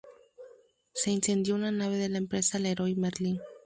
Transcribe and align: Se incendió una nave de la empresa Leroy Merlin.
Se 0.95 1.11
incendió 1.11 1.53
una 1.53 1.69
nave 1.71 1.97
de 1.97 2.09
la 2.09 2.17
empresa 2.17 2.57
Leroy 2.57 2.95
Merlin. 2.95 3.39